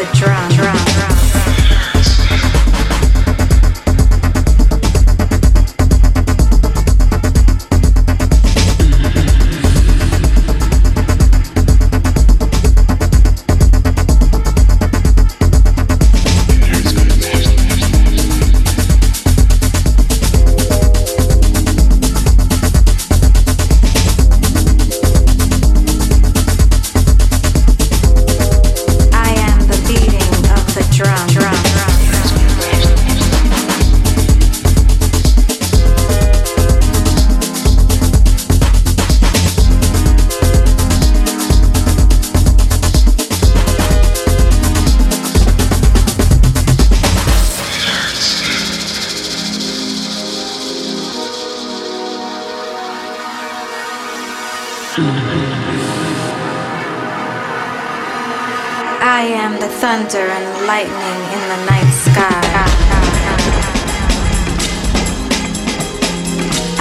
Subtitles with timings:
[0.00, 0.39] the drive.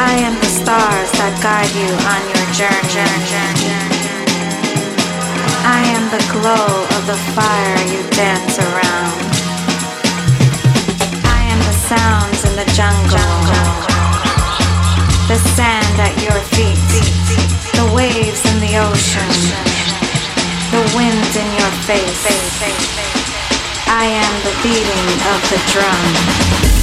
[0.02, 3.06] I am the stars that guide you on your journey.
[5.62, 9.22] I am the glow of the fire you dance around.
[11.30, 13.30] I am the sounds in the jungle.
[15.30, 16.82] The sand at your feet.
[17.78, 19.30] The waves in the ocean.
[20.74, 23.19] The wind in your face.
[23.92, 26.79] I am the beating of the drum.